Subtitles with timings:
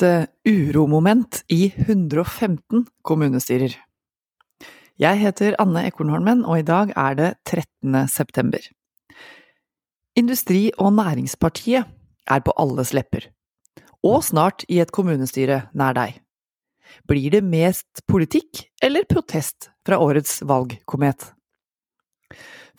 [0.00, 3.74] et uh, uromoment i 115 kommunestyrer.
[5.00, 8.08] Jeg heter Anne Ekornholmen, og i dag er det 13.
[8.08, 8.60] september.
[10.16, 11.84] Industri- og Næringspartiet
[12.28, 13.30] er på alles lepper,
[14.04, 16.20] og snart i et kommunestyre nær deg.
[17.08, 21.32] Blir det mest politikk eller protest fra årets valgkomet?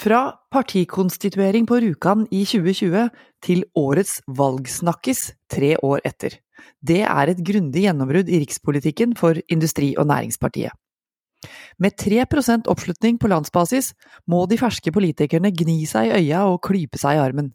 [0.00, 3.08] Fra partikonstituering på Rjukan i 2020
[3.44, 6.40] til årets valgsnakkis tre år etter.
[6.80, 10.74] Det er et grundig gjennombrudd i rikspolitikken for Industri- og Næringspartiet.
[11.80, 13.94] Med 3% oppslutning på landsbasis
[14.28, 17.52] må de ferske politikerne gni seg i øya og klype seg i armen.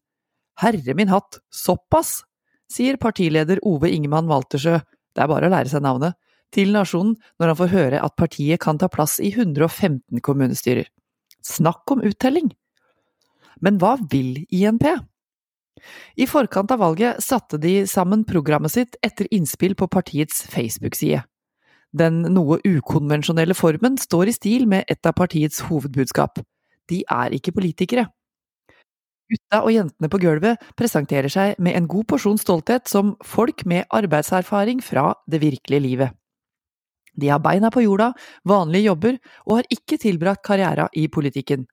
[0.62, 2.24] Herre min hatt, såpass!
[2.72, 4.80] sier partileder Ove Ingemann Waltersjø,
[5.14, 6.16] det er bare å lære seg navnet,
[6.56, 10.88] til Nasjonen når han får høre at partiet kan ta plass i 115 kommunestyrer.
[11.46, 12.50] Snakk om uttelling!
[13.62, 14.88] Men hva vil INP?
[16.18, 21.24] I forkant av valget satte de sammen programmet sitt etter innspill på partiets Facebook-side.
[21.96, 26.42] Den noe ukonvensjonelle formen står i stil med et av partiets hovedbudskap.
[26.92, 28.10] De er ikke politikere.
[29.32, 33.88] Gutta og jentene på gulvet presenterer seg med en god porsjon stolthet som folk med
[33.96, 36.14] arbeidserfaring fra det virkelige livet.
[37.16, 38.12] De har beina på jorda,
[38.44, 39.18] vanlige jobber,
[39.48, 41.64] og har ikke tilbrakt karriera i politikken,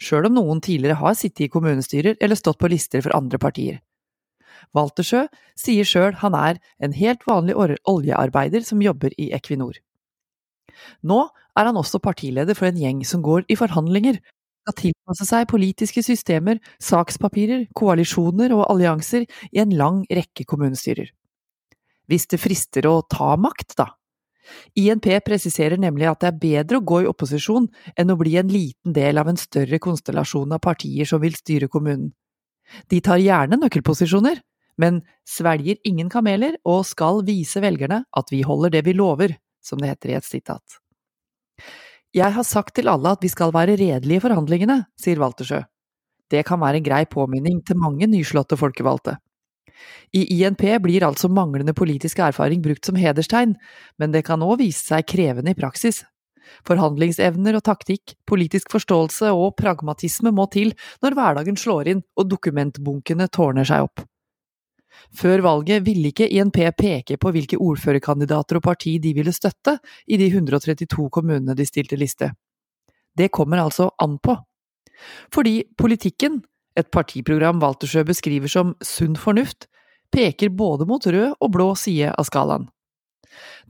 [0.00, 3.78] sjøl om noen tidligere har sittet i kommunestyrer eller stått på lister for andre partier.
[4.76, 5.26] Waltersjø
[5.58, 7.56] sier sjøl han er en helt vanlig
[7.88, 9.78] oljearbeider som jobber i Equinor.
[11.02, 11.20] Nå
[11.58, 14.20] er han også partileder for en gjeng som går i forhandlinger,
[14.60, 21.08] skal tilpasse seg politiske systemer, sakspapirer, koalisjoner og allianser i en lang rekke kommunestyrer.
[22.10, 23.90] Hvis det frister å ta makt, da?
[24.78, 28.50] INP presiserer nemlig at det er bedre å gå i opposisjon enn å bli en
[28.50, 32.12] liten del av en større konstellasjon av partier som vil styre kommunen.
[32.90, 34.38] De tar gjerne nøkkelposisjoner,
[34.80, 39.80] men svelger ingen kameler og skal vise velgerne at vi holder det vi lover, som
[39.80, 40.78] det heter i et sitat.
[42.16, 45.60] Jeg har sagt til alle at vi skal være redelige i forhandlingene, sier Waltersjø.
[46.30, 49.16] Det kan være en grei påminning til mange nyslåtte folkevalgte.
[50.16, 53.56] I INP blir altså manglende politisk erfaring brukt som hederstegn,
[53.98, 56.02] men det kan òg vise seg krevende i praksis.
[56.66, 60.72] Forhandlingsevner og taktikk, politisk forståelse og pragmatisme må til
[61.04, 64.02] når hverdagen slår inn og dokumentbunkene tårner seg opp.
[65.16, 69.78] Før valget ville ikke INP peke på hvilke ordførerkandidater og parti de ville støtte
[70.10, 72.30] i de 132 kommunene de stilte liste.
[73.16, 74.36] Det kommer altså an på.
[75.32, 76.40] Fordi politikken,
[76.78, 79.66] et partiprogram Waltersjø beskriver som sunn fornuft,
[80.14, 82.68] peker både mot rød og blå side av skalaen.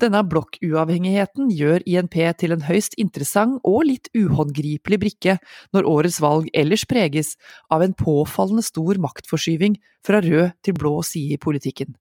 [0.00, 5.36] Denne blokkuavhengigheten gjør INP til en høyst interessant og litt uhåndgripelig brikke
[5.76, 7.34] når årets valg ellers preges
[7.68, 11.92] av en påfallende stor maktforskyving fra rød til blå side i politikken.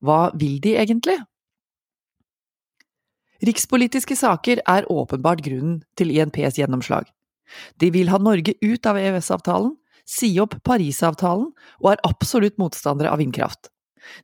[0.00, 1.18] Hva vil de egentlig?
[3.44, 7.06] Rikspolitiske saker er åpenbart grunnen til INPs gjennomslag.
[7.80, 9.74] De vil ha Norge ut av EØS-avtalen,
[10.10, 13.70] si opp Parisavtalen og er absolutt motstandere av vindkraft.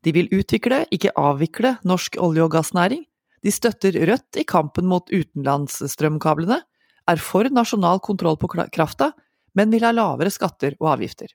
[0.02, 3.04] De vil utvikle, ikke avvikle, norsk olje- og gassnæring.
[3.44, 6.58] De støtter Rødt i kampen mot utenlandsstrømkablene,
[7.06, 9.12] er for nasjonal kontroll på krafta,
[9.54, 11.28] men vil ha lavere skatter og avgifter.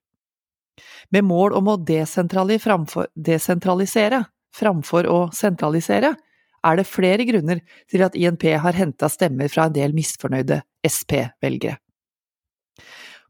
[1.11, 6.15] Med mål om å desentralisere framfor å sentralisere,
[6.61, 11.77] er det flere grunner til at INP har henta stemmer fra en del misfornøyde SP-velgere.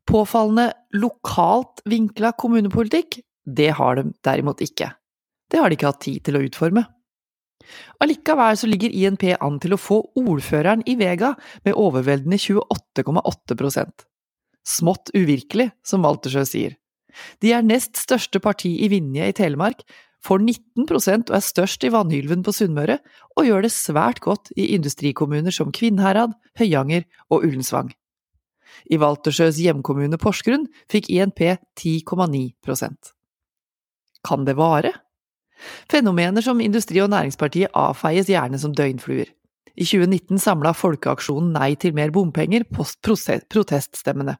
[0.09, 4.91] Påfallende lokalt vinkla kommunepolitikk, det har de derimot ikke.
[5.51, 6.85] Det har de ikke hatt tid til å utforme.
[8.01, 11.35] Allikevel så ligger INP an til å få ordføreren i Vega
[11.65, 13.85] med overveldende 28,8
[14.67, 16.77] Smått uvirkelig, som Waltersjø sier.
[17.41, 19.81] De er nest største parti i Vinje i Telemark,
[20.21, 22.99] får 19% og er størst i Vannhylven på Sunnmøre,
[23.35, 27.89] og gjør det svært godt i industrikommuner som Kvinnherad, Høyanger og Ullensvang.
[28.91, 31.43] I Waltersjøs hjemkommune Porsgrunn fikk INP
[31.79, 33.13] 10,9%
[34.27, 34.93] Kan det vare?
[35.91, 39.29] Fenomener som Industri- og Næringspartiet avfeies gjerne som døgnfluer.
[39.77, 44.35] I 2019 samla Folkeaksjonen Nei til mer bompenger proteststemmene.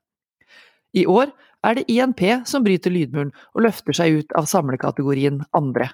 [0.98, 1.32] I år
[1.64, 5.92] er det INP som bryter lydmuren og løfter seg ut av samlekategorien andre.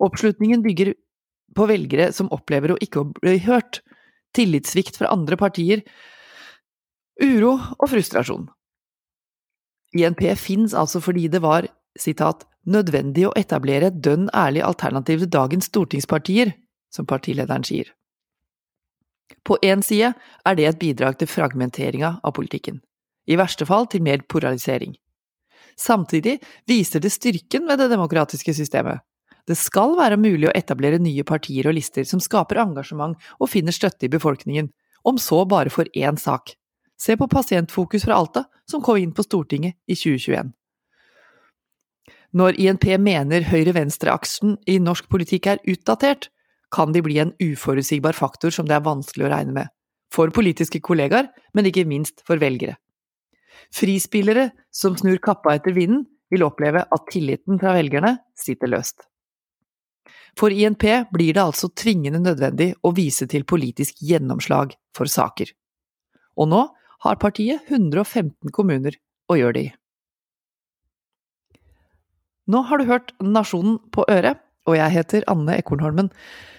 [0.00, 0.94] Oppslutningen bygger
[1.56, 3.82] på velgere som opplever å ikke bli hørt,
[4.36, 5.82] tillitssvikt fra andre partier,
[7.22, 8.48] uro og frustrasjon.
[9.96, 11.66] INP fins altså fordi det var
[11.98, 16.52] citat, nødvendig å etablere et dønn ærlig alternativ til dagens stortingspartier,
[16.92, 17.90] som partilederen sier.
[19.46, 20.12] På én side
[20.44, 22.80] er det et bidrag til fragmenteringa av politikken,
[23.26, 24.96] i verste fall til mer polarisering.
[25.78, 26.38] Samtidig
[26.68, 29.00] viser det styrken ved det demokratiske systemet.
[29.48, 33.74] Det skal være mulig å etablere nye partier og lister som skaper engasjement og finner
[33.74, 34.68] støtte i befolkningen,
[35.08, 36.52] om så bare for én sak.
[37.00, 40.52] Se på Pasientfokus fra Alta, som kom inn på Stortinget i 2021.
[42.36, 46.28] Når INP mener høyre-venstre-aksen i norsk politikk er utdatert,
[46.70, 49.72] kan de bli en uforutsigbar faktor som det er vanskelig å regne med.
[50.14, 52.76] For politiske kollegaer, men ikke minst for velgere.
[53.74, 59.08] Frispillere som snur kappa etter vinden, vil oppleve at tilliten fra velgerne sitter løst.
[60.38, 65.50] For INP blir det altså tvingende nødvendig å vise til politisk gjennomslag for saker.
[66.38, 66.60] Og nå
[67.04, 68.96] har partiet 115 kommuner
[69.30, 69.72] å gjøre det i.
[72.50, 76.10] Nå har du hørt Nasjonen på øret, og jeg heter Anne Ekornholmen.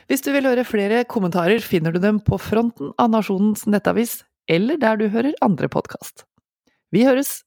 [0.08, 4.22] Hvis du vil høre flere kommentarer, finner du dem på fronten av Nasjonens nettavis,
[4.52, 6.26] eller der du hører andre podkast.
[6.92, 7.42] Vi høres!